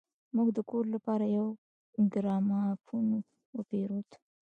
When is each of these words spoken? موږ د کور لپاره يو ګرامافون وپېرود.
موږ 0.35 0.47
د 0.57 0.59
کور 0.69 0.85
لپاره 0.95 1.25
يو 1.37 1.47
ګرامافون 2.13 3.07
وپېرود. 3.57 4.09